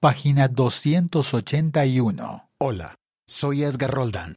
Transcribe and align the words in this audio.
página 0.00 0.48
281. 0.48 2.50
Hola, 2.58 2.96
soy 3.28 3.64
Edgar 3.64 3.90
Roldán. 3.90 4.36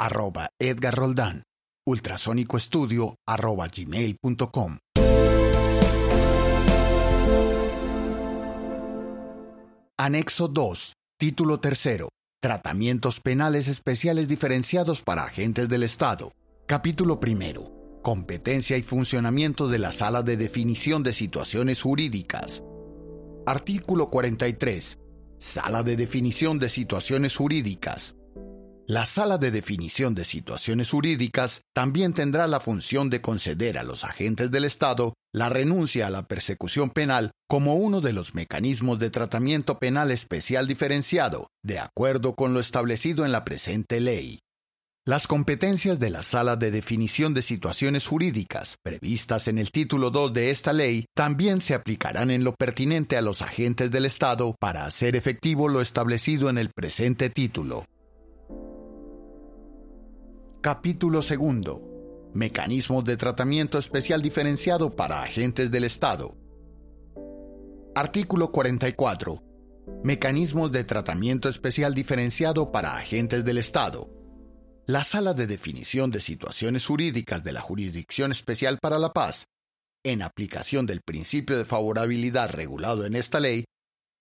Arroba 0.00 0.48
Edgar 0.58 0.94
Roldán. 0.94 1.42
Ultrasónico 1.86 2.56
Estudio 2.56 3.16
arroba 3.26 3.68
gmail.com. 3.68 4.78
Anexo 9.98 10.48
2. 10.48 10.94
Título 11.18 11.60
tercero. 11.60 12.08
Tratamientos 12.40 13.20
penales 13.20 13.68
especiales 13.68 14.26
diferenciados 14.26 15.02
para 15.02 15.24
agentes 15.24 15.68
del 15.68 15.82
Estado. 15.82 16.32
Capítulo 16.66 17.20
primero. 17.20 18.00
Competencia 18.02 18.78
y 18.78 18.82
funcionamiento 18.82 19.68
de 19.68 19.78
la 19.78 19.92
Sala 19.92 20.22
de 20.22 20.38
Definición 20.38 21.02
de 21.02 21.12
Situaciones 21.12 21.82
Jurídicas. 21.82 22.64
Artículo 23.46 24.08
43. 24.08 24.98
Sala 25.38 25.82
de 25.82 25.96
Definición 25.96 26.60
de 26.60 26.68
Situaciones 26.68 27.34
Jurídicas. 27.34 28.14
La 28.86 29.04
Sala 29.04 29.36
de 29.36 29.50
Definición 29.50 30.14
de 30.14 30.24
Situaciones 30.24 30.90
Jurídicas 30.90 31.62
también 31.74 32.14
tendrá 32.14 32.46
la 32.46 32.60
función 32.60 33.10
de 33.10 33.20
conceder 33.20 33.78
a 33.78 33.82
los 33.82 34.04
agentes 34.04 34.52
del 34.52 34.64
Estado 34.64 35.14
la 35.32 35.48
renuncia 35.48 36.06
a 36.06 36.10
la 36.10 36.28
persecución 36.28 36.90
penal 36.90 37.32
como 37.48 37.74
uno 37.74 38.00
de 38.00 38.12
los 38.12 38.34
mecanismos 38.34 39.00
de 39.00 39.10
tratamiento 39.10 39.80
penal 39.80 40.12
especial 40.12 40.68
diferenciado, 40.68 41.48
de 41.64 41.80
acuerdo 41.80 42.34
con 42.34 42.54
lo 42.54 42.60
establecido 42.60 43.24
en 43.24 43.32
la 43.32 43.44
presente 43.44 43.98
ley. 43.98 44.41
Las 45.04 45.26
competencias 45.26 45.98
de 45.98 46.10
la 46.10 46.22
Sala 46.22 46.54
de 46.54 46.70
Definición 46.70 47.34
de 47.34 47.42
Situaciones 47.42 48.06
Jurídicas, 48.06 48.76
previstas 48.84 49.48
en 49.48 49.58
el 49.58 49.72
título 49.72 50.12
2 50.12 50.32
de 50.32 50.50
esta 50.50 50.72
ley, 50.72 51.06
también 51.12 51.60
se 51.60 51.74
aplicarán 51.74 52.30
en 52.30 52.44
lo 52.44 52.54
pertinente 52.54 53.16
a 53.16 53.20
los 53.20 53.42
agentes 53.42 53.90
del 53.90 54.04
Estado 54.04 54.54
para 54.60 54.84
hacer 54.84 55.16
efectivo 55.16 55.68
lo 55.68 55.80
establecido 55.80 56.48
en 56.50 56.56
el 56.56 56.70
presente 56.70 57.30
título. 57.30 57.84
Capítulo 60.60 61.20
segundo. 61.20 61.82
Mecanismos 62.32 63.02
de 63.02 63.16
tratamiento 63.16 63.78
especial 63.78 64.22
diferenciado 64.22 64.94
para 64.94 65.24
agentes 65.24 65.72
del 65.72 65.82
Estado. 65.82 66.36
Artículo 67.96 68.52
44. 68.52 69.42
Mecanismos 70.04 70.70
de 70.70 70.84
tratamiento 70.84 71.48
especial 71.48 71.92
diferenciado 71.92 72.70
para 72.70 72.94
agentes 72.94 73.44
del 73.44 73.58
Estado. 73.58 74.21
La 74.92 75.04
Sala 75.04 75.32
de 75.32 75.46
Definición 75.46 76.10
de 76.10 76.20
Situaciones 76.20 76.84
Jurídicas 76.84 77.42
de 77.42 77.52
la 77.52 77.62
Jurisdicción 77.62 78.30
Especial 78.30 78.78
para 78.78 78.98
la 78.98 79.14
Paz, 79.14 79.46
en 80.04 80.20
aplicación 80.20 80.84
del 80.84 81.00
principio 81.00 81.56
de 81.56 81.64
favorabilidad 81.64 82.50
regulado 82.50 83.06
en 83.06 83.14
esta 83.14 83.40
ley, 83.40 83.64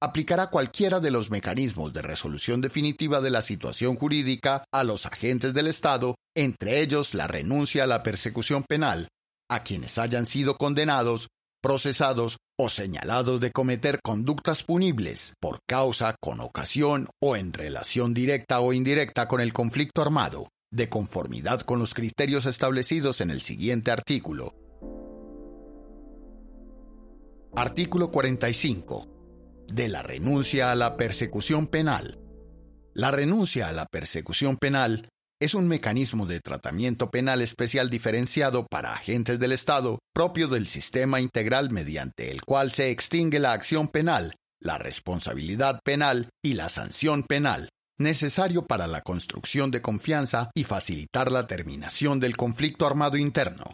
aplicará 0.01 0.47
cualquiera 0.47 1.01
de 1.01 1.11
los 1.11 1.29
mecanismos 1.29 1.91
de 1.91 2.01
resolución 2.01 2.61
definitiva 2.61 3.19
de 3.19 3.31
la 3.31 3.41
situación 3.41 3.97
jurídica 3.97 4.63
a 4.73 4.85
los 4.85 5.05
agentes 5.05 5.53
del 5.53 5.67
Estado, 5.67 6.15
entre 6.37 6.79
ellos 6.79 7.15
la 7.15 7.27
renuncia 7.27 7.83
a 7.83 7.87
la 7.87 8.01
persecución 8.01 8.63
penal, 8.63 9.09
a 9.49 9.63
quienes 9.63 9.97
hayan 9.97 10.25
sido 10.25 10.55
condenados, 10.55 11.27
procesados 11.61 12.37
o 12.57 12.69
señalados 12.69 13.41
de 13.41 13.51
cometer 13.51 13.99
conductas 14.01 14.63
punibles 14.63 15.33
por 15.41 15.59
causa, 15.67 16.15
con 16.21 16.39
ocasión 16.39 17.09
o 17.21 17.35
en 17.35 17.51
relación 17.51 18.13
directa 18.13 18.61
o 18.61 18.71
indirecta 18.71 19.27
con 19.27 19.41
el 19.41 19.51
conflicto 19.51 20.01
armado, 20.01 20.47
de 20.71 20.89
conformidad 20.89 21.61
con 21.61 21.79
los 21.79 21.93
criterios 21.93 22.45
establecidos 22.45 23.21
en 23.21 23.29
el 23.29 23.41
siguiente 23.41 23.91
artículo. 23.91 24.55
Artículo 27.53 28.11
45 28.11 29.65
de 29.67 29.89
la 29.89 30.01
renuncia 30.01 30.71
a 30.71 30.75
la 30.75 30.95
persecución 30.97 31.67
penal. 31.67 32.19
La 32.93 33.11
renuncia 33.11 33.67
a 33.67 33.71
la 33.71 33.85
persecución 33.85 34.57
penal 34.57 35.09
es 35.41 35.55
un 35.55 35.67
mecanismo 35.67 36.25
de 36.25 36.39
tratamiento 36.39 37.09
penal 37.09 37.41
especial 37.41 37.89
diferenciado 37.89 38.67
para 38.67 38.93
agentes 38.93 39.39
del 39.39 39.51
Estado 39.53 39.99
propio 40.13 40.47
del 40.47 40.67
sistema 40.67 41.19
integral 41.19 41.71
mediante 41.71 42.31
el 42.31 42.41
cual 42.43 42.71
se 42.71 42.91
extingue 42.91 43.39
la 43.39 43.53
acción 43.53 43.87
penal, 43.87 44.35
la 44.59 44.77
responsabilidad 44.77 45.79
penal 45.83 46.29
y 46.43 46.53
la 46.53 46.69
sanción 46.69 47.23
penal, 47.23 47.69
necesario 48.01 48.65
para 48.65 48.87
la 48.87 49.01
construcción 49.01 49.71
de 49.71 49.81
confianza 49.81 50.51
y 50.53 50.63
facilitar 50.63 51.31
la 51.31 51.47
terminación 51.47 52.19
del 52.19 52.35
conflicto 52.35 52.85
armado 52.85 53.17
interno, 53.17 53.73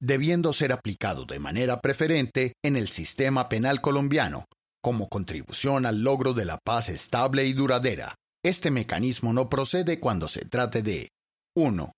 debiendo 0.00 0.52
ser 0.52 0.72
aplicado 0.72 1.24
de 1.24 1.38
manera 1.38 1.80
preferente 1.80 2.54
en 2.64 2.76
el 2.76 2.88
sistema 2.88 3.48
penal 3.48 3.80
colombiano, 3.80 4.44
como 4.82 5.08
contribución 5.08 5.86
al 5.86 6.02
logro 6.02 6.34
de 6.34 6.44
la 6.44 6.58
paz 6.58 6.88
estable 6.88 7.44
y 7.44 7.52
duradera. 7.52 8.14
Este 8.44 8.70
mecanismo 8.70 9.32
no 9.32 9.48
procede 9.48 9.98
cuando 9.98 10.28
se 10.28 10.44
trate 10.44 10.82
de 10.82 11.08
1. 11.56 11.92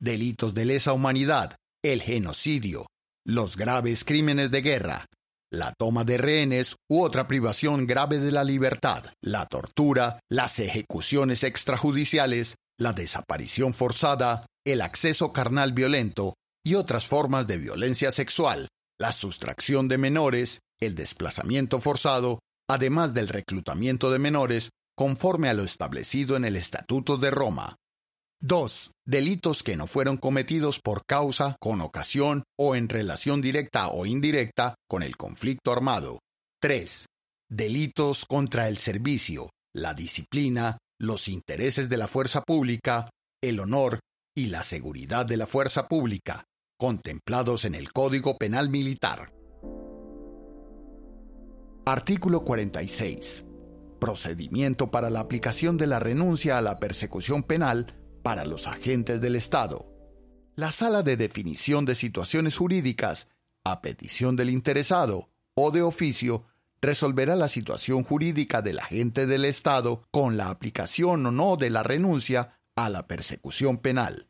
Delitos 0.00 0.54
de 0.54 0.64
lesa 0.64 0.92
humanidad, 0.92 1.56
el 1.82 2.02
genocidio, 2.02 2.86
los 3.24 3.56
graves 3.56 4.04
crímenes 4.04 4.50
de 4.50 4.62
guerra, 4.62 5.06
la 5.50 5.72
toma 5.78 6.04
de 6.04 6.18
rehenes 6.18 6.76
u 6.88 7.02
otra 7.02 7.26
privación 7.26 7.86
grave 7.86 8.18
de 8.18 8.32
la 8.32 8.44
libertad, 8.44 9.04
la 9.22 9.46
tortura, 9.46 10.20
las 10.30 10.58
ejecuciones 10.58 11.44
extrajudiciales, 11.44 12.56
la 12.78 12.92
desaparición 12.92 13.74
forzada, 13.74 14.46
el 14.64 14.82
acceso 14.82 15.32
carnal 15.32 15.72
violento 15.72 16.34
y 16.64 16.74
otras 16.74 17.06
formas 17.06 17.46
de 17.46 17.56
violencia 17.56 18.10
sexual, 18.10 18.68
la 18.98 19.12
sustracción 19.12 19.88
de 19.88 19.98
menores, 19.98 20.60
el 20.80 20.94
desplazamiento 20.94 21.80
forzado, 21.80 22.40
además 22.68 23.14
del 23.14 23.28
reclutamiento 23.28 24.10
de 24.10 24.18
menores, 24.18 24.70
conforme 24.96 25.48
a 25.48 25.54
lo 25.54 25.62
establecido 25.62 26.36
en 26.36 26.44
el 26.44 26.56
Estatuto 26.56 27.16
de 27.16 27.30
Roma. 27.30 27.76
2. 28.40 28.92
Delitos 29.04 29.64
que 29.64 29.76
no 29.76 29.88
fueron 29.88 30.16
cometidos 30.16 30.80
por 30.80 31.04
causa, 31.04 31.56
con 31.58 31.80
ocasión 31.80 32.44
o 32.56 32.76
en 32.76 32.88
relación 32.88 33.40
directa 33.40 33.88
o 33.88 34.06
indirecta 34.06 34.76
con 34.88 35.02
el 35.02 35.16
conflicto 35.16 35.72
armado. 35.72 36.20
3. 36.60 37.06
Delitos 37.50 38.26
contra 38.26 38.68
el 38.68 38.78
servicio, 38.78 39.50
la 39.74 39.92
disciplina, 39.94 40.78
los 41.00 41.28
intereses 41.28 41.88
de 41.88 41.96
la 41.96 42.06
fuerza 42.06 42.42
pública, 42.42 43.10
el 43.42 43.58
honor 43.58 43.98
y 44.36 44.46
la 44.46 44.62
seguridad 44.62 45.26
de 45.26 45.36
la 45.36 45.48
fuerza 45.48 45.88
pública, 45.88 46.44
contemplados 46.78 47.64
en 47.64 47.74
el 47.74 47.92
Código 47.92 48.38
Penal 48.38 48.68
Militar. 48.68 49.32
Artículo 51.86 52.44
46. 52.44 53.44
Procedimiento 53.98 54.92
para 54.92 55.10
la 55.10 55.18
aplicación 55.18 55.76
de 55.76 55.88
la 55.88 55.98
renuncia 55.98 56.56
a 56.56 56.62
la 56.62 56.78
persecución 56.78 57.42
penal 57.42 57.98
para 58.28 58.44
los 58.44 58.66
agentes 58.66 59.22
del 59.22 59.36
Estado. 59.36 59.90
La 60.54 60.70
Sala 60.70 61.02
de 61.02 61.16
Definición 61.16 61.86
de 61.86 61.94
Situaciones 61.94 62.58
Jurídicas, 62.58 63.26
a 63.64 63.80
petición 63.80 64.36
del 64.36 64.50
interesado 64.50 65.30
o 65.54 65.70
de 65.70 65.80
oficio, 65.80 66.44
resolverá 66.82 67.36
la 67.36 67.48
situación 67.48 68.04
jurídica 68.04 68.60
del 68.60 68.80
agente 68.80 69.24
del 69.24 69.46
Estado 69.46 70.06
con 70.10 70.36
la 70.36 70.50
aplicación 70.50 71.24
o 71.24 71.30
no 71.30 71.56
de 71.56 71.70
la 71.70 71.82
renuncia 71.82 72.60
a 72.76 72.90
la 72.90 73.06
persecución 73.06 73.78
penal. 73.78 74.28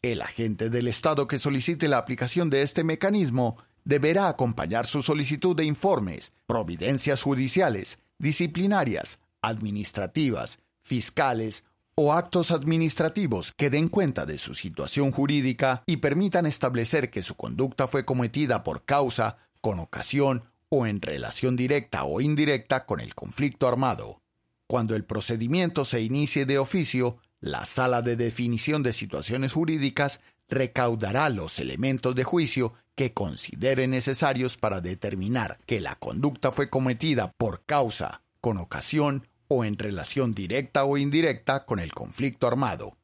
El 0.00 0.22
agente 0.22 0.70
del 0.70 0.86
Estado 0.86 1.26
que 1.26 1.40
solicite 1.40 1.88
la 1.88 1.98
aplicación 1.98 2.50
de 2.50 2.62
este 2.62 2.84
mecanismo 2.84 3.56
deberá 3.84 4.28
acompañar 4.28 4.86
su 4.86 5.02
solicitud 5.02 5.56
de 5.56 5.64
informes, 5.64 6.30
providencias 6.46 7.20
judiciales, 7.20 7.98
disciplinarias, 8.20 9.18
administrativas, 9.42 10.60
fiscales 10.82 11.64
o 11.98 12.12
actos 12.12 12.50
administrativos 12.50 13.52
que 13.56 13.70
den 13.70 13.88
cuenta 13.88 14.26
de 14.26 14.36
su 14.36 14.54
situación 14.54 15.12
jurídica 15.12 15.82
y 15.86 15.96
permitan 15.96 16.44
establecer 16.44 17.10
que 17.10 17.22
su 17.22 17.36
conducta 17.36 17.88
fue 17.88 18.04
cometida 18.04 18.62
por 18.62 18.84
causa, 18.84 19.38
con 19.62 19.78
ocasión 19.80 20.44
o 20.68 20.86
en 20.86 21.00
relación 21.00 21.56
directa 21.56 22.04
o 22.04 22.20
indirecta 22.20 22.84
con 22.84 23.00
el 23.00 23.14
conflicto 23.14 23.66
armado. 23.66 24.20
Cuando 24.66 24.94
el 24.94 25.04
procedimiento 25.04 25.86
se 25.86 26.02
inicie 26.02 26.44
de 26.44 26.58
oficio, 26.58 27.16
la 27.40 27.64
Sala 27.64 28.02
de 28.02 28.16
Definición 28.16 28.82
de 28.82 28.92
Situaciones 28.92 29.54
Jurídicas 29.54 30.20
recaudará 30.50 31.30
los 31.30 31.58
elementos 31.58 32.14
de 32.14 32.24
juicio 32.24 32.74
que 32.94 33.14
considere 33.14 33.86
necesarios 33.86 34.58
para 34.58 34.82
determinar 34.82 35.58
que 35.64 35.80
la 35.80 35.94
conducta 35.94 36.52
fue 36.52 36.68
cometida 36.68 37.32
por 37.38 37.64
causa, 37.64 38.22
con 38.42 38.58
ocasión 38.58 39.26
o 39.48 39.64
en 39.64 39.78
relación 39.78 40.34
directa 40.34 40.84
o 40.84 40.96
indirecta 40.96 41.64
con 41.64 41.78
el 41.78 41.92
conflicto 41.92 42.46
armado. 42.46 42.96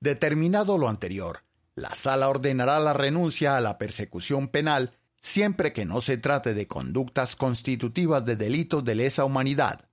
Determinado 0.00 0.78
lo 0.78 0.88
anterior, 0.88 1.44
la 1.74 1.94
sala 1.94 2.28
ordenará 2.28 2.78
la 2.80 2.92
renuncia 2.92 3.56
a 3.56 3.60
la 3.60 3.78
persecución 3.78 4.48
penal 4.48 4.92
siempre 5.20 5.72
que 5.72 5.84
no 5.84 6.00
se 6.00 6.16
trate 6.16 6.54
de 6.54 6.66
conductas 6.66 7.36
constitutivas 7.36 8.24
de 8.24 8.36
delitos 8.36 8.84
de 8.84 8.94
lesa 8.94 9.24
humanidad, 9.24 9.88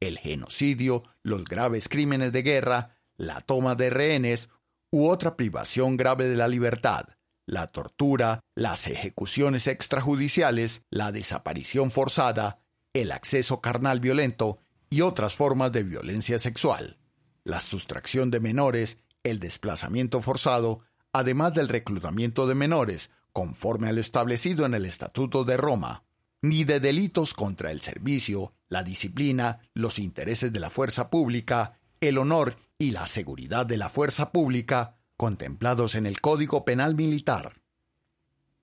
el 0.00 0.18
genocidio, 0.18 1.04
los 1.22 1.44
graves 1.44 1.88
crímenes 1.88 2.32
de 2.32 2.42
guerra, 2.42 2.96
la 3.16 3.42
toma 3.42 3.74
de 3.74 3.90
rehenes 3.90 4.48
u 4.90 5.08
otra 5.08 5.36
privación 5.36 5.96
grave 5.96 6.26
de 6.26 6.36
la 6.36 6.48
libertad, 6.48 7.04
la 7.46 7.66
tortura, 7.68 8.40
las 8.54 8.86
ejecuciones 8.86 9.66
extrajudiciales, 9.66 10.82
la 10.90 11.12
desaparición 11.12 11.90
forzada, 11.90 12.60
el 12.94 13.12
acceso 13.12 13.60
carnal 13.60 14.00
violento 14.00 14.58
y 14.90 15.02
otras 15.02 15.36
formas 15.36 15.70
de 15.70 15.84
violencia 15.84 16.40
sexual, 16.40 16.98
la 17.44 17.60
sustracción 17.60 18.30
de 18.30 18.40
menores, 18.40 18.98
el 19.22 19.38
desplazamiento 19.38 20.20
forzado, 20.20 20.80
además 21.12 21.54
del 21.54 21.68
reclutamiento 21.68 22.48
de 22.48 22.56
menores, 22.56 23.10
conforme 23.32 23.88
a 23.88 23.92
lo 23.92 24.00
establecido 24.00 24.66
en 24.66 24.74
el 24.74 24.84
Estatuto 24.84 25.44
de 25.44 25.56
Roma, 25.56 26.02
ni 26.42 26.64
de 26.64 26.80
delitos 26.80 27.34
contra 27.34 27.70
el 27.70 27.80
servicio, 27.80 28.54
la 28.68 28.82
disciplina, 28.82 29.60
los 29.74 30.00
intereses 30.00 30.52
de 30.52 30.60
la 30.60 30.70
fuerza 30.70 31.08
pública, 31.08 31.78
el 32.00 32.18
honor 32.18 32.56
y 32.76 32.90
la 32.90 33.06
seguridad 33.06 33.66
de 33.66 33.76
la 33.76 33.90
fuerza 33.90 34.32
pública, 34.32 34.96
contemplados 35.16 35.94
en 35.94 36.06
el 36.06 36.20
Código 36.20 36.64
Penal 36.64 36.96
Militar. 36.96 37.60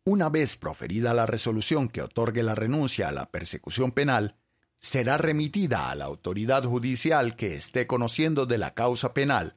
Una 0.03 0.29
vez 0.29 0.57
proferida 0.57 1.13
la 1.13 1.25
resolución 1.25 1.87
que 1.87 2.01
otorgue 2.01 2.41
la 2.43 2.55
renuncia 2.55 3.09
a 3.09 3.11
la 3.11 3.29
persecución 3.29 3.91
penal, 3.91 4.35
será 4.79 5.17
remitida 5.17 5.89
a 5.89 5.95
la 5.95 6.05
autoridad 6.05 6.63
judicial 6.63 7.35
que 7.35 7.55
esté 7.55 7.87
conociendo 7.87 8.45
de 8.45 8.57
la 8.57 8.73
causa 8.73 9.13
penal 9.13 9.53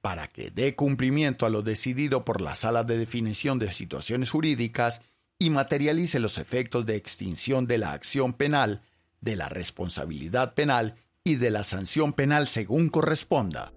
para 0.00 0.26
que 0.26 0.50
dé 0.50 0.74
cumplimiento 0.74 1.46
a 1.46 1.50
lo 1.50 1.62
decidido 1.62 2.24
por 2.24 2.40
la 2.40 2.54
Sala 2.54 2.82
de 2.82 2.98
Definición 2.98 3.58
de 3.58 3.72
Situaciones 3.72 4.30
Jurídicas 4.30 5.00
y 5.38 5.50
materialice 5.50 6.18
los 6.18 6.38
efectos 6.38 6.86
de 6.86 6.96
extinción 6.96 7.66
de 7.66 7.78
la 7.78 7.92
acción 7.92 8.32
penal, 8.32 8.82
de 9.20 9.36
la 9.36 9.48
responsabilidad 9.48 10.54
penal 10.54 10.96
y 11.24 11.36
de 11.36 11.50
la 11.50 11.62
sanción 11.62 12.12
penal 12.12 12.48
según 12.48 12.88
corresponda. 12.88 13.72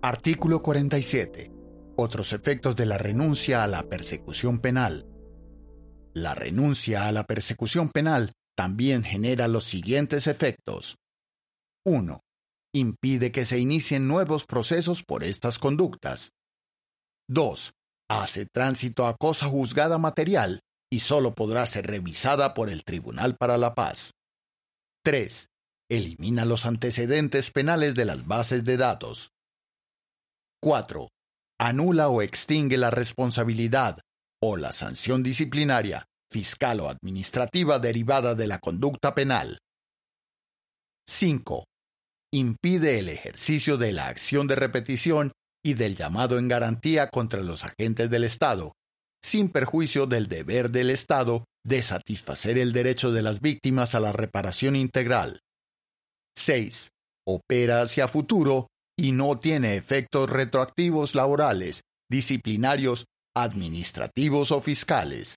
Artículo 0.00 0.62
47. 0.62 1.50
Otros 1.96 2.32
efectos 2.32 2.76
de 2.76 2.86
la 2.86 2.98
renuncia 2.98 3.64
a 3.64 3.66
la 3.66 3.82
persecución 3.84 4.60
penal. 4.60 5.06
La 6.14 6.34
renuncia 6.34 7.06
a 7.06 7.12
la 7.12 7.24
persecución 7.24 7.88
penal 7.90 8.32
también 8.56 9.04
genera 9.04 9.48
los 9.48 9.64
siguientes 9.64 10.26
efectos. 10.26 10.96
1 11.84 12.20
impide 12.74 13.32
que 13.32 13.44
se 13.44 13.58
inicien 13.58 14.08
nuevos 14.08 14.46
procesos 14.46 15.02
por 15.02 15.24
estas 15.24 15.58
conductas. 15.58 16.32
2. 17.28 17.72
Hace 18.08 18.46
tránsito 18.46 19.06
a 19.06 19.16
cosa 19.16 19.46
juzgada 19.46 19.98
material 19.98 20.60
y 20.90 21.00
solo 21.00 21.34
podrá 21.34 21.66
ser 21.66 21.86
revisada 21.86 22.54
por 22.54 22.70
el 22.70 22.84
Tribunal 22.84 23.36
para 23.36 23.58
la 23.58 23.74
Paz. 23.74 24.12
3. 25.04 25.48
Elimina 25.90 26.44
los 26.44 26.66
antecedentes 26.66 27.50
penales 27.50 27.94
de 27.94 28.04
las 28.04 28.26
bases 28.26 28.64
de 28.64 28.76
datos. 28.76 29.30
4. 30.62 31.08
Anula 31.58 32.08
o 32.08 32.22
extingue 32.22 32.76
la 32.76 32.90
responsabilidad 32.90 34.00
o 34.42 34.56
la 34.56 34.72
sanción 34.72 35.22
disciplinaria, 35.22 36.06
fiscal 36.32 36.80
o 36.80 36.88
administrativa 36.88 37.78
derivada 37.78 38.34
de 38.34 38.46
la 38.48 38.58
conducta 38.58 39.14
penal. 39.14 39.58
5 41.06 41.64
impide 42.34 42.98
el 42.98 43.08
ejercicio 43.08 43.76
de 43.76 43.92
la 43.92 44.08
acción 44.08 44.46
de 44.46 44.54
repetición 44.54 45.32
y 45.62 45.74
del 45.74 45.96
llamado 45.96 46.38
en 46.38 46.48
garantía 46.48 47.08
contra 47.08 47.42
los 47.42 47.62
agentes 47.64 48.08
del 48.10 48.24
Estado, 48.24 48.72
sin 49.22 49.50
perjuicio 49.50 50.06
del 50.06 50.28
deber 50.28 50.70
del 50.70 50.90
Estado 50.90 51.44
de 51.64 51.82
satisfacer 51.82 52.58
el 52.58 52.72
derecho 52.72 53.12
de 53.12 53.22
las 53.22 53.40
víctimas 53.40 53.94
a 53.94 54.00
la 54.00 54.12
reparación 54.12 54.74
integral. 54.76 55.40
6. 56.36 56.88
Opera 57.26 57.82
hacia 57.82 58.08
futuro 58.08 58.68
y 58.98 59.12
no 59.12 59.38
tiene 59.38 59.76
efectos 59.76 60.30
retroactivos 60.30 61.14
laborales, 61.14 61.82
disciplinarios, 62.10 63.04
administrativos 63.36 64.50
o 64.52 64.60
fiscales. 64.60 65.36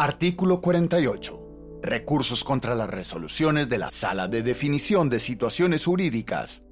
Artículo 0.00 0.60
48. 0.60 1.80
Recursos 1.82 2.44
contra 2.44 2.76
las 2.76 2.88
resoluciones 2.88 3.68
de 3.68 3.78
la 3.78 3.90
Sala 3.90 4.28
de 4.28 4.44
Definición 4.44 5.10
de 5.10 5.18
Situaciones 5.18 5.86
Jurídicas. 5.86 6.62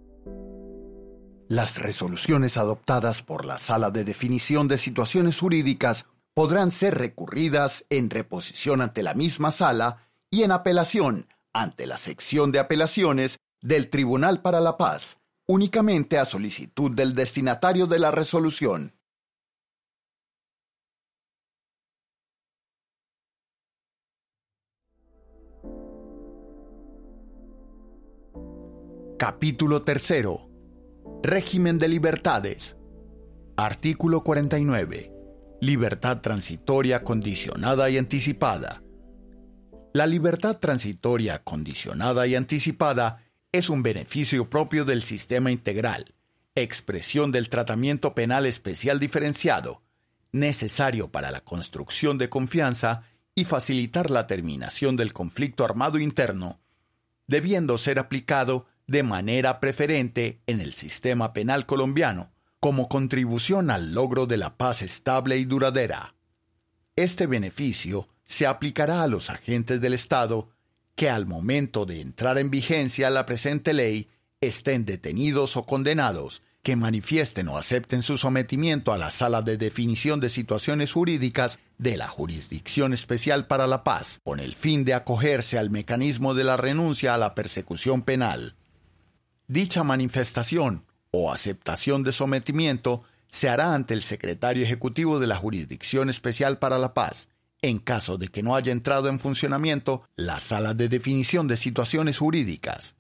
Las 1.49 1.79
resoluciones 1.79 2.57
adoptadas 2.57 3.23
por 3.23 3.45
la 3.45 3.59
Sala 3.59 3.91
de 3.91 4.05
Definición 4.05 4.69
de 4.69 4.79
Situaciones 4.79 5.41
Jurídicas 5.41 6.07
podrán 6.35 6.71
ser 6.71 6.99
recurridas 6.99 7.85
en 7.91 8.11
reposición 8.11 8.81
ante 8.81 9.03
la 9.03 9.15
misma 9.15 9.51
sala 9.51 10.07
y 10.31 10.45
en 10.45 10.53
apelación 10.53 11.27
ante 11.53 11.89
la 11.89 11.99
sección 11.99 12.53
de 12.53 12.61
apelaciones 12.61 13.41
del 13.61 13.91
Tribunal 13.91 14.41
para 14.41 14.61
la 14.61 14.77
Paz, 14.77 15.19
únicamente 15.49 16.21
a 16.21 16.27
solicitud 16.27 16.93
del 16.93 17.13
destinatario 17.13 17.89
de 17.89 17.99
la 17.99 18.13
resolución. 18.13 18.93
Capítulo 29.19 29.81
3. 29.81 30.13
Régimen 31.23 31.79
de 31.79 31.89
libertades. 31.89 32.77
Artículo 33.57 34.23
49. 34.23 35.11
Libertad 35.63 36.21
transitoria 36.21 37.03
condicionada 37.03 37.89
y 37.89 37.97
anticipada. 37.97 38.83
La 39.95 40.07
libertad 40.07 40.59
transitoria 40.59 41.43
condicionada 41.43 42.27
y 42.27 42.35
anticipada 42.35 43.25
es 43.53 43.71
un 43.71 43.83
beneficio 43.83 44.51
propio 44.51 44.85
del 44.85 45.01
sistema 45.01 45.51
integral, 45.51 46.15
expresión 46.55 47.33
del 47.33 47.49
tratamiento 47.49 48.15
penal 48.15 48.45
especial 48.45 49.01
diferenciado, 49.01 49.83
necesario 50.31 51.11
para 51.11 51.31
la 51.31 51.41
construcción 51.41 52.19
de 52.19 52.29
confianza 52.29 53.05
y 53.35 53.47
facilitar 53.47 54.11
la 54.11 54.27
terminación 54.27 54.95
del 54.95 55.15
conflicto 55.15 55.65
armado 55.65 55.99
interno, 55.99 56.61
debiendo 57.27 57.79
ser 57.79 57.99
aplicado 57.99 58.67
de 58.87 59.03
manera 59.03 59.61
preferente 59.61 60.41
en 60.47 60.61
el 60.61 60.75
sistema 60.75 61.33
penal 61.33 61.67
colombiano 61.67 62.31
como 62.61 62.89
contribución 62.89 63.71
al 63.71 63.95
logro 63.95 64.27
de 64.27 64.37
la 64.37 64.57
paz 64.57 64.83
estable 64.83 65.39
y 65.39 65.45
duradera. 65.45 66.15
Este 66.97 67.27
beneficio 67.27 68.09
se 68.25 68.47
aplicará 68.47 69.03
a 69.03 69.07
los 69.07 69.31
agentes 69.31 69.81
del 69.81 69.95
Estado 69.95 70.49
que 70.95 71.11
al 71.11 71.27
momento 71.27 71.85
de 71.87 72.01
entrar 72.01 72.39
en 72.39 72.51
vigencia 72.51 73.11
la 73.11 73.27
presente 73.27 73.75
ley 73.75 74.09
estén 74.41 74.85
detenidos 74.85 75.57
o 75.57 75.67
condenados, 75.67 76.43
que 76.63 76.75
manifiesten 76.75 77.47
o 77.49 77.59
acepten 77.59 78.03
su 78.03 78.19
sometimiento 78.19 78.93
a 78.93 78.99
la 78.99 79.13
sala 79.13 79.43
de 79.43 79.57
definición 79.57 80.19
de 80.19 80.31
situaciones 80.31 80.93
jurídicas 80.93 81.61
de 81.79 81.97
la 81.97 82.09
Jurisdicción 82.09 82.93
Especial 82.93 83.47
para 83.47 83.69
la 83.69 83.85
Paz, 83.85 84.21
con 84.25 84.41
el 84.41 84.55
fin 84.57 84.85
de 84.85 84.95
acogerse 84.95 85.59
al 85.59 85.71
mecanismo 85.71 86.35
de 86.35 86.43
la 86.43 86.57
renuncia 86.57 87.15
a 87.15 87.19
la 87.19 87.37
persecución 87.37 88.03
penal. 88.03 88.57
Dicha 89.49 89.85
manifestación 89.85 90.87
o 91.13 91.33
aceptación 91.33 92.03
de 92.03 92.11
sometimiento 92.11 93.05
se 93.29 93.49
hará 93.49 93.75
ante 93.75 93.95
el 93.95 94.03
secretario 94.03 94.65
ejecutivo 94.65 95.21
de 95.21 95.29
la 95.29 95.37
Jurisdicción 95.37 96.11
Especial 96.11 96.59
para 96.59 96.79
la 96.79 96.95
Paz, 96.95 97.29
en 97.63 97.79
caso 97.79 98.19
de 98.19 98.27
que 98.27 98.43
no 98.43 98.57
haya 98.57 98.73
entrado 98.73 99.09
en 99.09 99.21
funcionamiento 99.21 100.03
la 100.17 100.41
sala 100.41 100.75
de 100.75 100.89
definición 100.89 101.47
de 101.47 101.57
situaciones 101.57 102.19
jurídicas. 102.19 102.97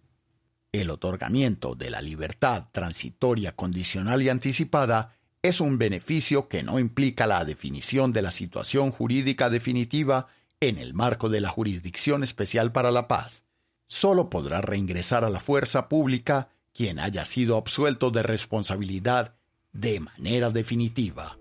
El 0.70 0.90
otorgamiento 0.90 1.74
de 1.74 1.90
la 1.90 2.00
libertad 2.00 2.68
transitoria 2.70 3.56
condicional 3.56 4.22
y 4.22 4.28
anticipada 4.28 5.16
es 5.42 5.60
un 5.60 5.78
beneficio 5.78 6.48
que 6.48 6.62
no 6.62 6.78
implica 6.78 7.26
la 7.26 7.44
definición 7.44 8.12
de 8.12 8.22
la 8.22 8.30
situación 8.30 8.92
jurídica 8.92 9.50
definitiva 9.50 10.28
en 10.60 10.78
el 10.78 10.94
marco 10.94 11.28
de 11.28 11.40
la 11.40 11.48
Jurisdicción 11.48 12.22
Especial 12.22 12.70
para 12.70 12.92
la 12.92 13.08
Paz 13.08 13.45
solo 13.86 14.30
podrá 14.30 14.60
reingresar 14.60 15.24
a 15.24 15.30
la 15.30 15.40
fuerza 15.40 15.88
pública 15.88 16.50
quien 16.72 16.98
haya 16.98 17.24
sido 17.24 17.56
absuelto 17.56 18.10
de 18.10 18.22
responsabilidad 18.22 19.34
de 19.72 20.00
manera 20.00 20.50
definitiva. 20.50 21.38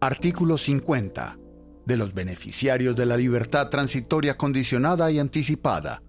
Artículo 0.00 0.58
50. 0.58 1.38
De 1.86 1.96
los 1.96 2.14
beneficiarios 2.14 2.94
de 2.94 3.06
la 3.06 3.16
libertad 3.16 3.68
transitoria 3.68 4.36
condicionada 4.36 5.10
y 5.10 5.18
anticipada. 5.18 6.02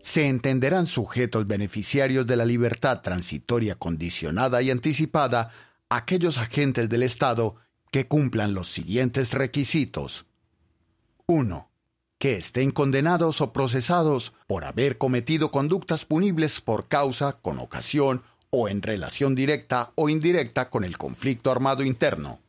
Se 0.00 0.28
entenderán 0.28 0.86
sujetos 0.86 1.46
beneficiarios 1.46 2.26
de 2.26 2.36
la 2.36 2.44
libertad 2.44 3.00
transitoria 3.00 3.76
condicionada 3.76 4.60
y 4.60 4.70
anticipada 4.70 5.50
aquellos 5.88 6.36
agentes 6.36 6.90
del 6.90 7.02
Estado 7.02 7.56
que 7.90 8.06
cumplan 8.06 8.52
los 8.52 8.68
siguientes 8.68 9.32
requisitos. 9.32 10.26
1 11.26 11.73
que 12.24 12.36
estén 12.36 12.70
condenados 12.70 13.42
o 13.42 13.52
procesados 13.52 14.32
por 14.46 14.64
haber 14.64 14.96
cometido 14.96 15.50
conductas 15.50 16.06
punibles 16.06 16.62
por 16.62 16.88
causa, 16.88 17.34
con 17.42 17.58
ocasión 17.58 18.22
o 18.48 18.70
en 18.70 18.80
relación 18.80 19.34
directa 19.34 19.92
o 19.94 20.08
indirecta 20.08 20.70
con 20.70 20.84
el 20.84 20.96
conflicto 20.96 21.50
armado 21.50 21.84
interno. 21.84 22.40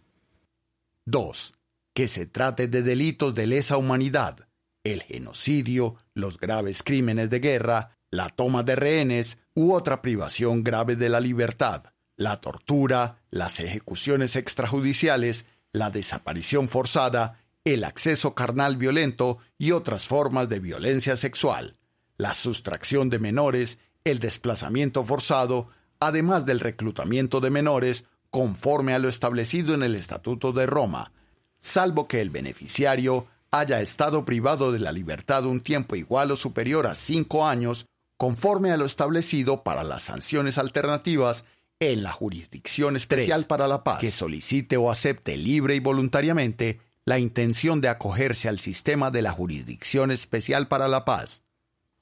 2. 1.03 1.55
Que 1.93 2.07
se 2.07 2.25
trate 2.25 2.69
de 2.69 2.83
delitos 2.83 3.35
de 3.35 3.47
lesa 3.47 3.75
humanidad, 3.75 4.47
el 4.85 5.03
genocidio, 5.03 5.97
los 6.13 6.39
graves 6.39 6.81
crímenes 6.81 7.29
de 7.29 7.41
guerra, 7.41 7.97
la 8.11 8.29
toma 8.29 8.63
de 8.63 8.77
rehenes 8.77 9.39
u 9.55 9.73
otra 9.73 10.01
privación 10.01 10.63
grave 10.63 10.95
de 10.95 11.09
la 11.09 11.19
libertad, 11.19 11.83
la 12.15 12.39
tortura, 12.39 13.25
las 13.29 13.59
ejecuciones 13.59 14.37
extrajudiciales, 14.37 15.47
la 15.73 15.89
desaparición 15.89 16.69
forzada, 16.69 17.44
el 17.65 17.83
acceso 17.83 18.35
carnal 18.35 18.77
violento 18.77 19.39
y 19.57 19.71
otras 19.71 20.05
formas 20.05 20.47
de 20.49 20.59
violencia 20.59 21.17
sexual, 21.17 21.75
la 22.15 22.33
sustracción 22.33 23.09
de 23.09 23.19
menores, 23.19 23.79
el 24.03 24.19
desplazamiento 24.19 25.03
forzado, 25.03 25.69
además 25.99 26.45
del 26.45 26.59
reclutamiento 26.59 27.41
de 27.41 27.49
menores 27.49 28.05
conforme 28.29 28.93
a 28.93 28.99
lo 28.99 29.09
establecido 29.09 29.73
en 29.73 29.81
el 29.81 29.95
Estatuto 29.95 30.51
de 30.51 30.67
Roma, 30.67 31.11
salvo 31.57 32.07
que 32.07 32.21
el 32.21 32.29
beneficiario 32.29 33.27
haya 33.49 33.81
estado 33.81 34.25
privado 34.25 34.71
de 34.71 34.79
la 34.79 34.91
libertad 34.91 35.45
un 35.45 35.61
tiempo 35.61 35.95
igual 35.95 36.31
o 36.31 36.35
superior 36.35 36.85
a 36.85 36.93
cinco 36.93 37.47
años, 37.47 37.87
conforme 38.17 38.71
a 38.71 38.77
lo 38.77 38.85
establecido 38.85 39.63
para 39.63 39.83
las 39.83 40.03
sanciones 40.03 40.57
alternativas 40.57 41.45
en 41.79 42.03
la 42.03 42.11
Jurisdicción 42.11 42.95
Especial 42.95 43.45
para 43.45 43.67
la 43.67 43.83
Paz, 43.83 43.99
que 43.99 44.11
solicite 44.11 44.77
o 44.77 44.91
acepte 44.91 45.35
libre 45.37 45.75
y 45.75 45.79
voluntariamente 45.79 46.79
la 47.05 47.19
intención 47.19 47.81
de 47.81 47.89
acogerse 47.89 48.49
al 48.49 48.59
sistema 48.59 49.11
de 49.11 49.21
la 49.21 49.31
Jurisdicción 49.31 50.09
Especial 50.09 50.67
para 50.67 50.87
la 50.87 51.05
Paz. 51.05 51.43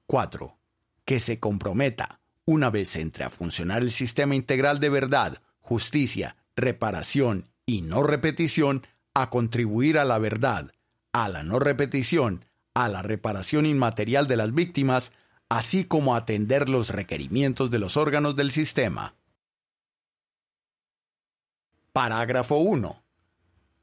4. 0.07 0.57
Que 1.03 1.19
se 1.19 1.39
comprometa, 1.39 2.21
una 2.45 2.69
vez 2.69 2.95
entre 2.95 3.25
a 3.25 3.29
funcionar 3.29 3.81
el 3.81 3.91
sistema 3.91 4.33
integral 4.33 4.79
de 4.79 4.89
verdad, 4.89 5.41
justicia, 5.59 6.37
reparación 6.55 7.49
y 7.65 7.81
no 7.81 8.03
repetición, 8.03 8.87
a 9.13 9.29
contribuir 9.29 9.97
a 9.97 10.05
la 10.05 10.19
verdad, 10.19 10.71
a 11.11 11.27
la 11.27 11.43
no 11.43 11.59
repetición, 11.59 12.45
a 12.73 12.87
la 12.87 13.01
reparación 13.01 13.65
inmaterial 13.65 14.27
de 14.27 14.37
las 14.37 14.53
víctimas, 14.53 15.11
así 15.49 15.83
como 15.83 16.15
atender 16.15 16.69
los 16.69 16.89
requerimientos 16.89 17.69
de 17.71 17.79
los 17.79 17.97
órganos 17.97 18.37
del 18.37 18.51
sistema. 18.51 19.15
Parágrafo 21.91 22.55
1. 22.57 23.02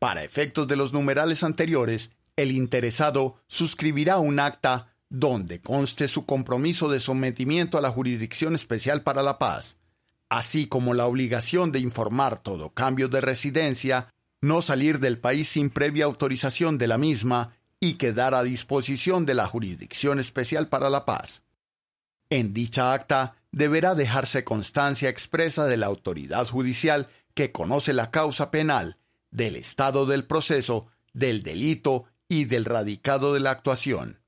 Para 0.01 0.25
efectos 0.25 0.67
de 0.67 0.77
los 0.77 0.95
numerales 0.95 1.45
anteriores, 1.45 2.13
el 2.35 2.53
interesado 2.53 3.37
suscribirá 3.47 4.17
un 4.17 4.41
acta 4.41 4.97
donde 5.11 5.61
conste 5.61 6.09
su 6.09 6.25
compromiso 6.25 6.89
de 6.89 7.01
sometimiento 7.01 7.77
a 7.77 7.83
la 7.83 7.91
Jurisdicción 7.91 8.55
Especial 8.55 9.03
para 9.03 9.23
la 9.23 9.39
Paz, 9.39 9.77
así 10.31 10.67
como 10.67 10.95
la 10.95 11.05
obligación 11.05 11.71
de 11.71 11.81
informar 11.81 12.41
todo 12.41 12.71
cambio 12.71 13.09
de 13.09 13.21
residencia, 13.21 14.09
no 14.41 14.63
salir 14.63 15.01
del 15.01 15.19
país 15.19 15.51
sin 15.51 15.69
previa 15.69 16.07
autorización 16.07 16.79
de 16.79 16.87
la 16.87 16.97
misma 16.97 17.53
y 17.79 17.95
quedar 17.95 18.35
a 18.35 18.43
disposición 18.43 19.27
de 19.27 19.35
la 19.35 19.47
Jurisdicción 19.47 20.19
Especial 20.19 20.69
para 20.69 20.89
la 20.89 21.05
Paz. 21.05 21.43
En 22.31 22.55
dicha 22.55 22.95
acta 22.95 23.35
deberá 23.53 23.95
dejarse 23.95 24.45
constancia 24.45 25.11
expresa 25.11 25.67
de 25.67 25.77
la 25.77 25.89
autoridad 25.89 26.47
judicial 26.47 27.11
que 27.35 27.53
conoce 27.53 27.93
la 27.93 28.11
causa 28.11 28.51
penal, 28.51 28.95
del 29.31 29.57
estado 29.57 30.07
del 30.07 30.25
proceso, 30.25 30.89
del 31.13 31.43
delito 31.43 32.05
y 32.29 32.45
del 32.45 32.65
radicado 32.65 33.35
de 33.35 33.41
la 33.41 33.51
actuación. 33.51 34.21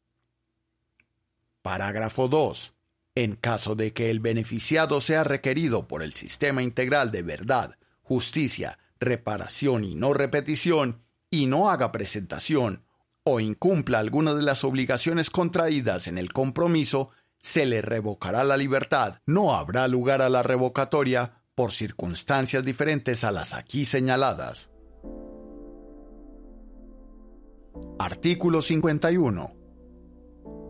Parágrafo 1.62 2.28
2. 2.28 2.74
En 3.14 3.36
caso 3.36 3.74
de 3.74 3.92
que 3.92 4.10
el 4.10 4.20
beneficiado 4.20 5.00
sea 5.00 5.22
requerido 5.22 5.86
por 5.86 6.02
el 6.02 6.12
sistema 6.12 6.62
integral 6.62 7.10
de 7.10 7.22
verdad, 7.22 7.78
justicia, 8.02 8.78
reparación 8.98 9.84
y 9.84 9.94
no 9.94 10.14
repetición, 10.14 11.02
y 11.30 11.46
no 11.46 11.70
haga 11.70 11.92
presentación 11.92 12.84
o 13.24 13.40
incumpla 13.40 14.00
alguna 14.00 14.34
de 14.34 14.42
las 14.42 14.64
obligaciones 14.64 15.30
contraídas 15.30 16.06
en 16.06 16.18
el 16.18 16.32
compromiso, 16.32 17.10
se 17.38 17.66
le 17.66 17.82
revocará 17.82 18.44
la 18.44 18.56
libertad. 18.56 19.20
No 19.26 19.54
habrá 19.54 19.88
lugar 19.88 20.22
a 20.22 20.28
la 20.28 20.42
revocatoria 20.42 21.42
por 21.54 21.72
circunstancias 21.72 22.64
diferentes 22.64 23.24
a 23.24 23.30
las 23.30 23.54
aquí 23.54 23.84
señaladas. 23.84 24.71
Artículo 27.98 28.62
51. 28.62 29.56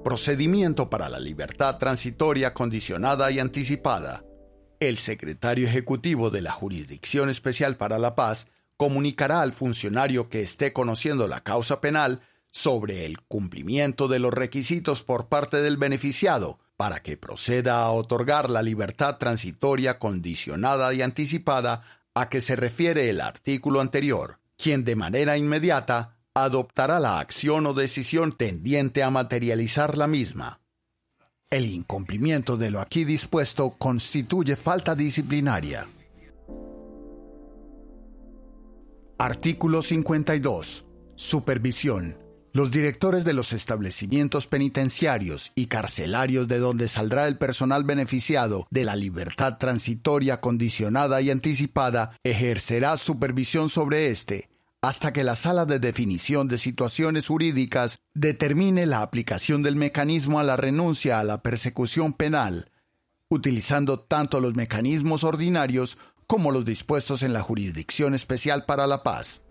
Procedimiento 0.04 0.90
para 0.90 1.08
la 1.08 1.20
libertad 1.20 1.78
transitoria 1.78 2.52
condicionada 2.52 3.30
y 3.30 3.38
anticipada. 3.38 4.24
El 4.80 4.98
secretario 4.98 5.66
ejecutivo 5.66 6.30
de 6.30 6.42
la 6.42 6.52
Jurisdicción 6.52 7.30
Especial 7.30 7.76
para 7.76 7.98
la 7.98 8.14
Paz 8.14 8.48
comunicará 8.76 9.42
al 9.42 9.52
funcionario 9.52 10.28
que 10.28 10.42
esté 10.42 10.72
conociendo 10.72 11.28
la 11.28 11.42
causa 11.42 11.80
penal 11.80 12.20
sobre 12.50 13.06
el 13.06 13.22
cumplimiento 13.22 14.08
de 14.08 14.18
los 14.18 14.34
requisitos 14.34 15.04
por 15.04 15.28
parte 15.28 15.62
del 15.62 15.76
beneficiado 15.76 16.58
para 16.76 17.00
que 17.00 17.16
proceda 17.16 17.82
a 17.82 17.90
otorgar 17.90 18.50
la 18.50 18.62
libertad 18.62 19.18
transitoria 19.18 19.98
condicionada 19.98 20.92
y 20.92 21.00
anticipada 21.00 21.82
a 22.14 22.28
que 22.28 22.40
se 22.40 22.56
refiere 22.56 23.08
el 23.08 23.20
artículo 23.20 23.80
anterior, 23.80 24.40
quien 24.56 24.84
de 24.84 24.96
manera 24.96 25.36
inmediata 25.36 26.16
adoptará 26.34 26.98
la 26.98 27.18
acción 27.18 27.66
o 27.66 27.74
decisión 27.74 28.36
tendiente 28.36 29.02
a 29.02 29.10
materializar 29.10 29.98
la 29.98 30.06
misma. 30.06 30.60
El 31.50 31.66
incumplimiento 31.66 32.56
de 32.56 32.70
lo 32.70 32.80
aquí 32.80 33.04
dispuesto 33.04 33.76
constituye 33.78 34.56
falta 34.56 34.94
disciplinaria. 34.94 35.86
Artículo 39.18 39.82
52. 39.82 40.84
Supervisión. 41.14 42.18
Los 42.54 42.70
directores 42.70 43.24
de 43.24 43.32
los 43.34 43.52
establecimientos 43.52 44.46
penitenciarios 44.46 45.52
y 45.54 45.66
carcelarios 45.66 46.48
de 46.48 46.58
donde 46.58 46.88
saldrá 46.88 47.28
el 47.28 47.38
personal 47.38 47.84
beneficiado 47.84 48.66
de 48.70 48.84
la 48.84 48.96
libertad 48.96 49.58
transitoria 49.58 50.40
condicionada 50.40 51.20
y 51.20 51.30
anticipada 51.30 52.16
ejercerá 52.24 52.96
supervisión 52.96 53.68
sobre 53.68 54.08
éste 54.08 54.51
hasta 54.82 55.12
que 55.12 55.22
la 55.22 55.36
sala 55.36 55.64
de 55.64 55.78
definición 55.78 56.48
de 56.48 56.58
situaciones 56.58 57.28
jurídicas 57.28 58.00
determine 58.14 58.84
la 58.84 59.02
aplicación 59.02 59.62
del 59.62 59.76
mecanismo 59.76 60.40
a 60.40 60.42
la 60.42 60.56
renuncia 60.56 61.20
a 61.20 61.24
la 61.24 61.40
persecución 61.40 62.12
penal, 62.12 62.68
utilizando 63.30 64.00
tanto 64.00 64.40
los 64.40 64.56
mecanismos 64.56 65.22
ordinarios 65.22 65.98
como 66.26 66.50
los 66.50 66.64
dispuestos 66.64 67.22
en 67.22 67.32
la 67.32 67.42
Jurisdicción 67.42 68.12
Especial 68.12 68.64
para 68.64 68.88
la 68.88 69.04
Paz. 69.04 69.42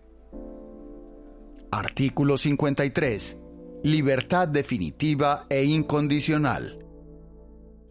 Artículo 1.70 2.36
53. 2.36 3.38
Libertad 3.84 4.48
definitiva 4.48 5.46
e 5.48 5.64
incondicional. 5.64 6.78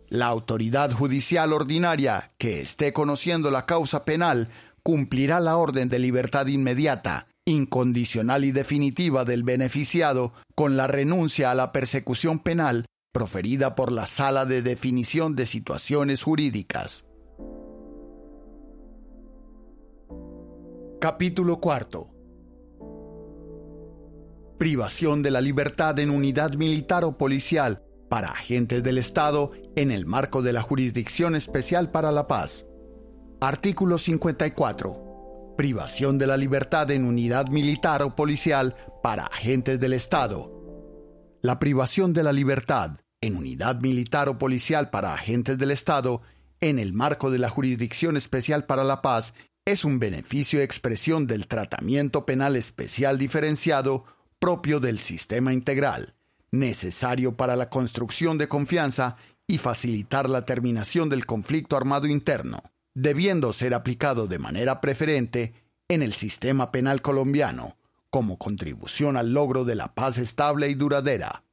La 0.10 0.28
autoridad 0.28 0.92
judicial 0.92 1.54
ordinaria 1.54 2.34
que 2.38 2.62
esté 2.62 2.94
conociendo 2.94 3.50
la 3.50 3.66
causa 3.66 4.06
penal 4.06 4.48
cumplirá 4.84 5.40
la 5.40 5.58
orden 5.58 5.90
de 5.90 6.00
libertad 6.00 6.48
inmediata, 6.48 7.28
incondicional 7.52 8.44
y 8.46 8.52
definitiva 8.52 9.26
del 9.26 9.44
beneficiado 9.44 10.34
con 10.56 10.78
la 10.78 10.88
renuncia 10.88 11.52
a 11.52 11.56
la 11.56 11.72
persecución 11.72 12.40
penal 12.40 12.86
proferida 13.12 13.76
por 13.76 13.92
la 13.92 14.08
Sala 14.08 14.46
de 14.46 14.62
Definición 14.62 15.36
de 15.36 15.46
Situaciones 15.46 16.24
Jurídicas. 16.24 17.08
Capítulo 21.00 21.60
cuarto 21.60 22.12
privación 24.62 25.24
de 25.24 25.32
la 25.32 25.42
libertad 25.42 25.98
en 25.98 26.12
unidad 26.12 26.54
militar 26.54 27.04
o 27.04 27.18
policial 27.18 27.82
para 28.10 28.28
agentes 28.28 28.84
del 28.84 29.00
Estado 29.00 29.54
en 29.76 29.90
el 29.90 30.06
marco 30.06 30.44
de 30.44 30.54
la 30.54 30.62
Jurisdicción 30.62 31.36
Especial 31.36 31.90
para 31.90 32.12
la 32.12 32.28
Paz. 32.28 32.68
Artículo 33.40 33.98
54. 33.98 35.11
Privación 35.58 36.18
de 36.18 36.28
la 36.28 36.38
libertad 36.38 36.90
en 36.92 37.06
unidad 37.06 37.50
militar 37.50 38.02
o 38.04 38.16
policial 38.16 38.76
para 39.04 39.26
agentes 39.26 39.80
del 39.80 39.94
Estado. 39.94 40.50
La 41.42 41.60
privación 41.60 42.14
de 42.14 42.24
la 42.24 42.32
libertad 42.32 43.00
en 43.20 43.36
unidad 43.36 43.82
militar 43.82 44.30
o 44.30 44.38
policial 44.38 44.90
para 44.90 45.14
agentes 45.14 45.58
del 45.58 45.72
Estado 45.72 46.22
en 46.62 46.80
el 46.80 46.94
marco 46.94 47.30
de 47.30 47.40
la 47.40 47.50
Jurisdicción 47.50 48.18
Especial 48.18 48.66
para 48.66 48.84
la 48.84 49.02
Paz 49.02 49.34
es 49.66 49.86
un 49.86 50.00
beneficio 50.00 50.62
expresión 50.62 51.28
del 51.28 51.48
tratamiento 51.48 52.26
penal 52.26 52.56
especial 52.56 53.18
diferenciado 53.18 54.06
propio 54.40 54.80
del 54.80 55.00
sistema 55.00 55.54
integral, 55.54 56.16
necesario 56.50 57.36
para 57.36 57.56
la 57.56 57.70
construcción 57.70 58.38
de 58.38 58.48
confianza 58.48 59.18
y 59.48 59.58
facilitar 59.58 60.30
la 60.30 60.46
terminación 60.46 61.10
del 61.10 61.26
conflicto 61.26 61.76
armado 61.76 62.08
interno, 62.08 62.64
debiendo 62.94 63.54
ser 63.54 63.74
aplicado 63.74 64.28
de 64.28 64.40
manera 64.40 64.82
preferente 64.82 65.54
en 65.88 66.04
el 66.04 66.14
sistema 66.14 66.72
penal 66.72 67.02
colombiano, 67.02 67.78
como 68.10 68.38
contribución 68.38 69.18
al 69.18 69.34
logro 69.34 69.64
de 69.64 69.76
la 69.76 69.94
paz 69.94 70.18
estable 70.18 70.70
y 70.70 70.76
duradera. 70.76 71.44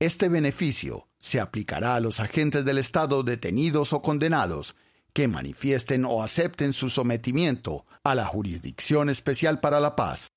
Este 0.00 0.28
beneficio 0.28 1.08
se 1.18 1.40
aplicará 1.40 1.96
a 1.96 2.00
los 2.00 2.20
agentes 2.20 2.64
del 2.64 2.78
Estado 2.78 3.22
detenidos 3.22 3.92
o 3.92 4.02
condenados 4.02 4.76
que 5.12 5.26
manifiesten 5.26 6.04
o 6.04 6.22
acepten 6.22 6.72
su 6.72 6.90
sometimiento 6.90 7.86
a 8.04 8.14
la 8.14 8.26
Jurisdicción 8.26 9.10
Especial 9.10 9.60
para 9.60 9.80
la 9.80 9.96
Paz, 9.96 10.28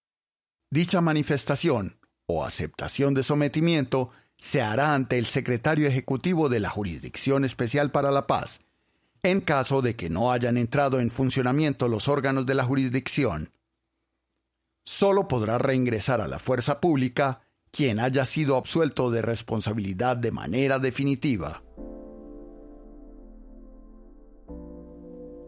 Dicha 0.74 1.02
manifestación 1.02 2.00
o 2.28 2.46
aceptación 2.46 3.14
de 3.14 3.24
sometimiento 3.24 4.10
se 4.38 4.62
hará 4.62 4.96
ante 4.96 5.18
el 5.18 5.26
secretario 5.26 5.86
ejecutivo 5.86 6.48
de 6.48 6.62
la 6.62 6.70
Jurisdicción 6.70 7.44
Especial 7.44 7.92
para 7.92 8.10
la 8.10 8.26
Paz, 8.26 8.62
en 9.24 9.42
caso 9.42 9.82
de 9.82 9.96
que 9.96 10.10
no 10.10 10.32
hayan 10.32 10.58
entrado 10.58 11.00
en 11.00 11.12
funcionamiento 11.12 11.88
los 11.88 12.08
órganos 12.08 12.46
de 12.46 12.56
la 12.56 12.64
jurisdicción. 12.64 13.52
Solo 14.84 15.28
podrá 15.28 15.58
reingresar 15.60 16.22
a 16.22 16.28
la 16.28 16.40
fuerza 16.40 16.82
pública 16.82 17.42
quien 17.72 18.00
haya 18.00 18.26
sido 18.26 18.58
absuelto 18.58 19.12
de 19.12 19.22
responsabilidad 19.22 20.18
de 20.18 20.32
manera 20.32 20.80
definitiva. 20.80 21.64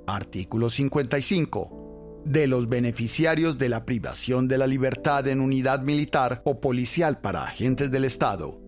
Artículo 0.08 0.70
55. 0.70 2.22
De 2.26 2.48
los 2.48 2.70
beneficiarios 2.70 3.58
de 3.58 3.70
la 3.70 3.86
privación 3.86 4.48
de 4.48 4.58
la 4.58 4.68
libertad 4.68 5.28
en 5.28 5.42
unidad 5.42 5.82
militar 5.82 6.42
o 6.46 6.62
policial 6.62 7.20
para 7.20 7.44
agentes 7.44 7.92
del 7.92 8.06
Estado. 8.06 8.62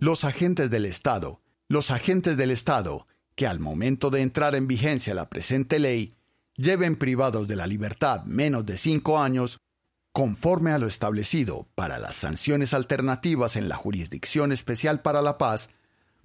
Los 0.00 0.24
agentes 0.24 0.70
del 0.70 0.86
Estado, 0.86 1.42
los 1.68 1.90
agentes 1.90 2.36
del 2.36 2.50
Estado, 2.50 3.06
que 3.40 3.46
al 3.46 3.58
momento 3.58 4.10
de 4.10 4.20
entrar 4.20 4.54
en 4.54 4.66
vigencia 4.66 5.14
la 5.14 5.30
presente 5.30 5.78
ley, 5.78 6.14
lleven 6.56 6.94
privados 6.94 7.48
de 7.48 7.56
la 7.56 7.66
libertad 7.66 8.22
menos 8.24 8.66
de 8.66 8.76
cinco 8.76 9.18
años, 9.18 9.56
conforme 10.12 10.72
a 10.72 10.78
lo 10.78 10.86
establecido 10.86 11.66
para 11.74 11.98
las 11.98 12.16
sanciones 12.16 12.74
alternativas 12.74 13.56
en 13.56 13.70
la 13.70 13.76
Jurisdicción 13.76 14.52
Especial 14.52 15.00
para 15.00 15.22
la 15.22 15.38
Paz, 15.38 15.70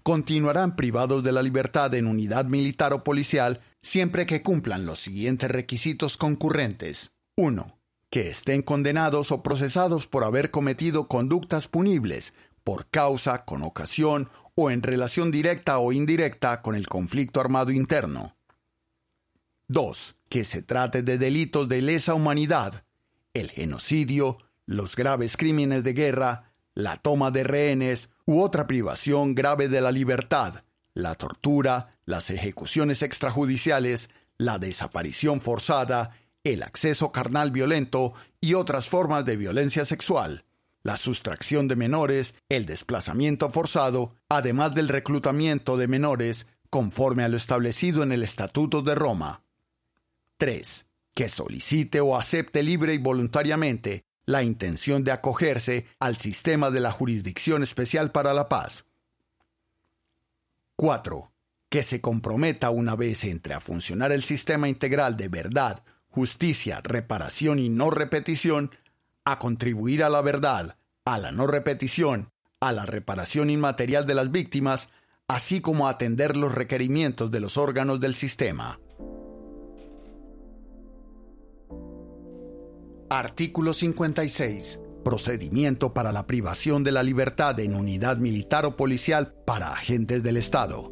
continuarán 0.04 0.76
privados 0.76 1.24
de 1.24 1.32
la 1.32 1.42
libertad 1.42 1.94
en 1.94 2.08
unidad 2.08 2.48
militar 2.48 2.92
o 2.92 3.06
policial 3.06 3.62
siempre 3.82 4.26
que 4.26 4.42
cumplan 4.42 4.86
los 4.86 5.00
siguientes 5.00 5.50
requisitos 5.50 6.18
concurrentes. 6.18 7.14
1. 7.38 7.80
Que 8.10 8.28
estén 8.28 8.62
condenados 8.62 9.32
o 9.32 9.42
procesados 9.42 10.06
por 10.06 10.26
haber 10.26 10.52
cometido 10.52 11.08
conductas 11.08 11.70
punibles 11.70 12.34
por 12.66 12.90
causa, 12.90 13.46
con 13.46 13.64
ocasión 13.64 14.30
o 14.56 14.72
en 14.72 14.82
relación 14.82 15.32
directa 15.32 15.78
o 15.78 15.94
indirecta 15.94 16.62
con 16.62 16.76
el 16.76 16.88
conflicto 16.88 17.40
armado 17.40 17.72
interno. 17.72 18.36
2. 19.68 20.18
Que 20.28 20.44
se 20.44 20.64
trate 20.64 21.04
de 21.04 21.18
delitos 21.18 21.70
de 21.70 21.82
lesa 21.82 22.16
humanidad, 22.16 22.84
el 23.34 23.52
genocidio, 23.52 24.38
los 24.66 24.96
graves 24.96 25.38
crímenes 25.38 25.84
de 25.84 25.94
guerra, 25.94 26.54
la 26.74 26.98
toma 26.98 27.30
de 27.30 27.44
rehenes 27.44 28.10
u 28.26 28.42
otra 28.42 28.66
privación 28.66 29.36
grave 29.36 29.68
de 29.68 29.82
la 29.82 29.92
libertad, 29.92 30.64
la 30.96 31.14
tortura, 31.16 31.92
las 32.06 32.32
ejecuciones 32.32 33.04
extrajudiciales, 33.04 34.10
la 34.38 34.58
desaparición 34.58 35.40
forzada, 35.40 36.18
el 36.44 36.64
acceso 36.64 37.12
carnal 37.12 37.52
violento 37.52 38.14
y 38.42 38.56
otras 38.56 38.88
formas 38.88 39.24
de 39.26 39.38
violencia 39.38 39.86
sexual, 39.86 40.45
la 40.86 40.98
sustracción 40.98 41.68
de 41.68 41.76
menores, 41.76 42.36
el 42.48 42.68
desplazamiento 42.68 43.50
forzado, 43.50 44.14
además 44.30 44.76
del 44.76 44.88
reclutamiento 44.88 45.78
de 45.78 45.88
menores, 45.88 46.46
conforme 46.70 47.24
a 47.24 47.28
lo 47.28 47.38
establecido 47.38 48.04
en 48.04 48.12
el 48.12 48.22
Estatuto 48.22 48.84
de 48.84 48.94
Roma. 48.94 49.42
3. 50.38 50.86
Que 51.16 51.28
solicite 51.28 52.02
o 52.02 52.16
acepte 52.16 52.62
libre 52.62 52.94
y 52.94 53.00
voluntariamente 53.00 54.04
la 54.28 54.44
intención 54.44 55.04
de 55.04 55.12
acogerse 55.12 55.88
al 56.00 56.18
sistema 56.18 56.70
de 56.70 56.82
la 56.82 56.92
Jurisdicción 56.92 57.64
Especial 57.64 58.12
para 58.12 58.36
la 58.36 58.48
Paz. 58.48 58.86
4. 60.76 61.32
Que 61.68 61.82
se 61.82 62.00
comprometa 62.00 62.70
una 62.70 62.96
vez 62.96 63.24
entre 63.24 63.56
a 63.56 63.60
funcionar 63.60 64.12
el 64.12 64.22
sistema 64.22 64.70
integral 64.70 65.18
de 65.18 65.30
verdad, 65.30 65.82
justicia, 66.10 66.80
reparación 66.84 67.58
y 67.58 67.70
no 67.70 67.90
repetición, 67.90 68.70
a 69.26 69.40
contribuir 69.40 70.04
a 70.04 70.10
la 70.10 70.22
verdad, 70.22 70.78
a 71.04 71.18
la 71.18 71.32
no 71.32 71.48
repetición, 71.48 72.32
a 72.62 72.72
la 72.72 72.86
reparación 72.86 73.50
inmaterial 73.50 74.06
de 74.06 74.14
las 74.14 74.32
víctimas, 74.32 74.90
así 75.28 75.62
como 75.62 75.88
a 75.88 75.92
atender 75.92 76.38
los 76.38 76.54
requerimientos 76.54 77.32
de 77.32 77.40
los 77.40 77.58
órganos 77.58 78.00
del 78.00 78.14
sistema. 78.14 78.80
Artículo 83.10 83.74
56. 83.74 84.82
Procedimiento 85.04 85.94
para 85.94 86.12
la 86.12 86.26
privación 86.26 86.84
de 86.84 86.92
la 86.92 87.04
libertad 87.04 87.60
en 87.60 87.76
unidad 87.76 88.18
militar 88.18 88.66
o 88.66 88.76
policial 88.76 89.34
para 89.46 89.70
agentes 89.72 90.24
del 90.24 90.38
Estado. 90.38 90.92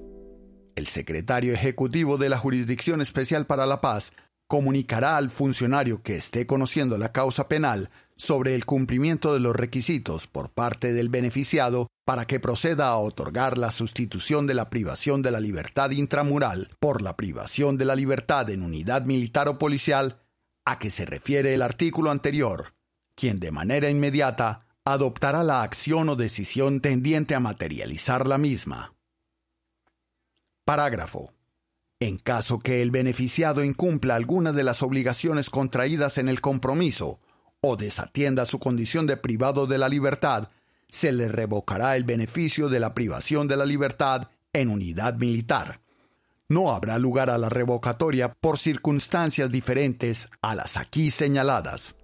El 0.75 0.87
secretario 0.87 1.53
ejecutivo 1.53 2.17
de 2.17 2.29
la 2.29 2.37
Jurisdicción 2.37 3.01
Especial 3.01 3.45
para 3.45 3.65
la 3.65 3.81
Paz 3.81 4.13
comunicará 4.47 5.17
al 5.17 5.29
funcionario 5.29 6.01
que 6.01 6.15
esté 6.15 6.45
conociendo 6.45 6.97
la 6.97 7.11
causa 7.11 7.47
penal 7.47 7.89
sobre 8.15 8.55
el 8.55 8.65
cumplimiento 8.65 9.33
de 9.33 9.39
los 9.39 9.55
requisitos 9.55 10.27
por 10.27 10.51
parte 10.51 10.93
del 10.93 11.09
beneficiado 11.09 11.87
para 12.05 12.25
que 12.25 12.39
proceda 12.39 12.87
a 12.87 12.97
otorgar 12.97 13.57
la 13.57 13.71
sustitución 13.71 14.45
de 14.45 14.53
la 14.53 14.69
privación 14.69 15.21
de 15.21 15.31
la 15.31 15.39
libertad 15.39 15.89
intramural 15.91 16.69
por 16.79 17.01
la 17.01 17.15
privación 17.15 17.77
de 17.77 17.85
la 17.85 17.95
libertad 17.95 18.49
en 18.49 18.63
unidad 18.63 19.05
militar 19.05 19.47
o 19.47 19.57
policial 19.57 20.19
a 20.65 20.79
que 20.79 20.91
se 20.91 21.05
refiere 21.05 21.53
el 21.53 21.61
artículo 21.61 22.11
anterior, 22.11 22.73
quien 23.15 23.39
de 23.39 23.51
manera 23.51 23.89
inmediata 23.89 24.65
adoptará 24.85 25.43
la 25.43 25.63
acción 25.63 26.09
o 26.09 26.15
decisión 26.15 26.81
tendiente 26.81 27.35
a 27.35 27.39
materializar 27.39 28.27
la 28.27 28.37
misma. 28.37 28.93
Parágrafo. 30.65 31.33
En 32.03 32.17
caso 32.17 32.59
que 32.59 32.81
el 32.81 32.91
beneficiado 32.91 33.63
incumpla 33.63 34.15
alguna 34.15 34.51
de 34.51 34.63
las 34.63 34.83
obligaciones 34.83 35.49
contraídas 35.49 36.17
en 36.17 36.27
el 36.27 36.41
compromiso 36.41 37.19
o 37.61 37.77
desatienda 37.77 38.45
su 38.45 38.59
condición 38.59 39.07
de 39.07 39.15
privado 39.15 39.67
de 39.67 39.77
la 39.77 39.87
libertad, 39.87 40.49
se 40.89 41.13
le 41.13 41.29
revocará 41.29 41.95
el 41.95 42.03
beneficio 42.03 42.67
de 42.67 42.79
la 42.79 42.93
privación 42.93 43.47
de 43.47 43.57
la 43.57 43.65
libertad 43.65 44.27
en 44.51 44.69
unidad 44.69 45.17
militar 45.17 45.79
no 46.53 46.73
habrá 46.73 46.97
lugar 46.99 47.29
a 47.29 47.37
la 47.37 47.49
revocatoria 47.49 48.33
por 48.33 48.57
circunstancias 48.57 49.49
diferentes 49.49 50.29
a 50.41 50.55
las 50.55 50.77
aquí 50.77 51.11
señaladas. 51.11 51.95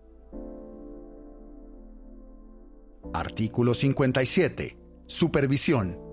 Artículo 3.13 3.73
57. 3.73 4.77
Supervisión. 5.05 6.08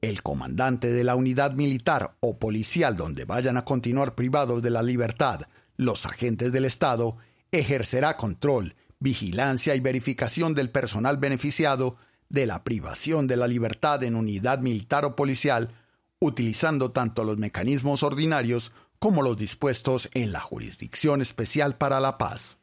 El 0.00 0.22
comandante 0.22 0.92
de 0.92 1.04
la 1.04 1.16
unidad 1.16 1.54
militar 1.54 2.16
o 2.20 2.38
policial 2.38 2.96
donde 2.96 3.24
vayan 3.24 3.56
a 3.56 3.64
continuar 3.64 4.14
privados 4.14 4.62
de 4.62 4.70
la 4.70 4.82
libertad 4.82 5.48
los 5.78 6.06
agentes 6.06 6.52
del 6.52 6.64
Estado 6.64 7.16
ejercerá 7.52 8.16
control, 8.16 8.74
vigilancia 8.98 9.74
y 9.76 9.80
verificación 9.80 10.52
del 10.52 10.70
personal 10.70 11.16
beneficiado 11.16 11.96
de 12.28 12.46
la 12.46 12.64
privación 12.64 13.26
de 13.26 13.36
la 13.36 13.46
libertad 13.46 14.02
en 14.02 14.16
unidad 14.16 14.58
militar 14.58 15.04
o 15.04 15.16
policial 15.16 15.70
utilizando 16.18 16.90
tanto 16.90 17.22
los 17.22 17.38
mecanismos 17.38 18.02
ordinarios 18.02 18.72
como 18.98 19.22
los 19.22 19.38
dispuestos 19.38 20.10
en 20.14 20.32
la 20.32 20.40
Jurisdicción 20.40 21.22
Especial 21.22 21.76
para 21.76 22.00
la 22.00 22.18
Paz. 22.18 22.58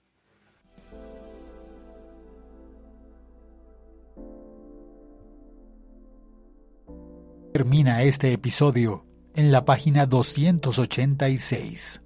Termina 7.56 8.04
este 8.04 8.34
episodio 8.34 9.06
en 9.34 9.50
la 9.50 9.64
página 9.64 10.06
286. 10.06 12.02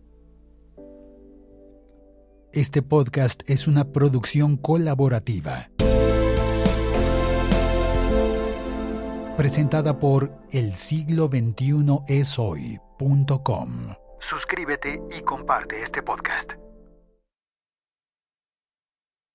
Este 2.54 2.84
podcast 2.84 3.42
es 3.50 3.68
una 3.68 3.92
producción 3.92 4.58
colaborativa. 4.58 5.72
presentada 9.38 9.98
por 9.98 10.32
el 10.52 10.76
siglo 10.76 11.30
21 11.30 12.06
esoy.com. 12.08 13.96
Suscríbete 14.20 15.02
y 15.18 15.24
comparte 15.24 15.82
este 15.82 16.04
podcast. 16.04 16.54